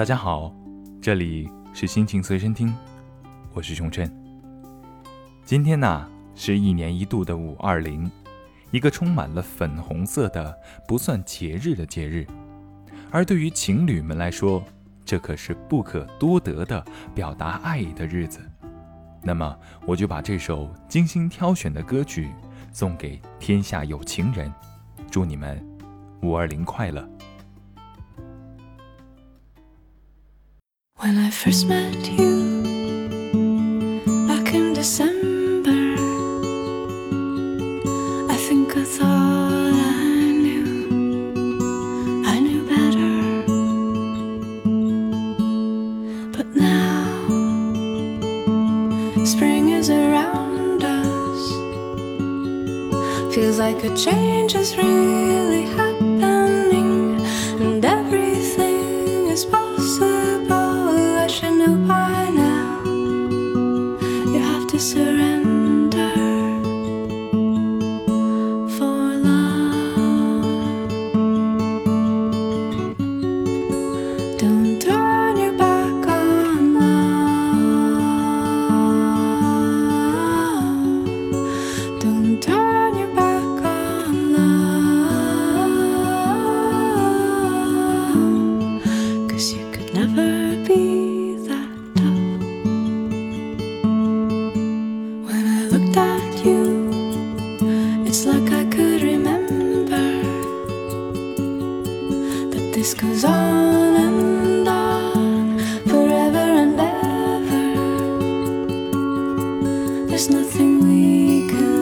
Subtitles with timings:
[0.00, 0.50] 大家好，
[0.98, 2.74] 这里是心情随身听，
[3.52, 4.10] 我是熊琛。
[5.44, 8.10] 今天呢，是一年一度的五二零，
[8.70, 10.58] 一个充满了粉红色的
[10.88, 12.26] 不算节日的节日，
[13.10, 14.64] 而对于情侣们来说，
[15.04, 16.82] 这可是不可多得的
[17.14, 18.40] 表达爱意的日子。
[19.22, 22.30] 那么，我就把这首精心挑选的歌曲
[22.72, 24.50] 送给天下有情人，
[25.10, 25.62] 祝你们
[26.22, 27.06] 五二零快乐。
[31.02, 32.60] When I first met you
[34.28, 35.96] back in December,
[38.28, 40.68] I think I thought I knew,
[42.26, 43.16] I knew better.
[46.36, 47.24] But now,
[49.24, 51.40] spring is around us.
[53.34, 55.99] Feels like a change is really happening,
[64.80, 65.29] surround
[110.78, 111.79] we could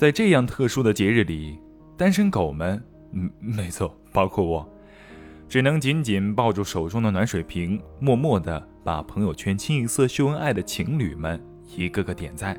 [0.00, 1.58] 在这样特殊的节日里，
[1.94, 4.66] 单身狗们，嗯，没错，包括我，
[5.46, 11.38] 只能紧紧抱住手中的暖水瓶，默默地把朋友圈清一色秀恩爱的情侣们
[11.76, 12.58] 一个个点赞，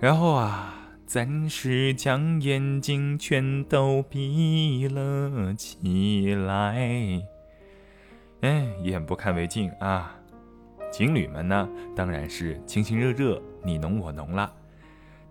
[0.00, 0.74] 然后啊，
[1.06, 7.22] 暂时将眼睛全都闭了起来，
[8.40, 10.12] 哎，眼不看为净啊。
[10.90, 14.52] 情侣们呢，当然是亲亲热热，你侬我侬了，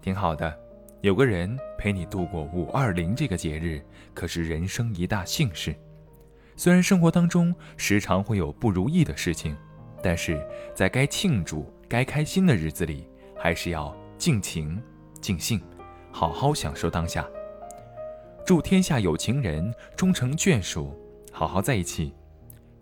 [0.01, 0.57] 挺好的。
[1.01, 3.79] 有个人陪你度过五二零这个节日，
[4.15, 5.75] 可是人生一大幸事。
[6.55, 9.55] 虽然生活当中时常会有不如意的事情，
[10.01, 13.07] 但是在该庆祝、该开心的日子里，
[13.37, 14.81] 还是要尽情、
[15.21, 15.61] 尽兴，
[16.11, 17.27] 好好享受当下。
[18.43, 20.99] 祝天下有情人终成眷属，
[21.31, 22.11] 好好在一起。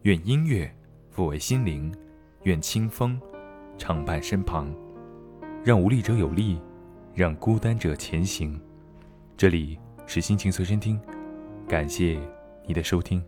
[0.03, 0.73] 愿音乐
[1.13, 1.93] 抚慰心灵，
[2.43, 3.19] 愿清风
[3.77, 4.73] 常伴身旁，
[5.65, 6.61] 让无力者有力。
[7.15, 8.59] 让孤单者前行。
[9.37, 10.99] 这里是心情随身听，
[11.65, 12.19] 感谢
[12.67, 13.23] 你的收听。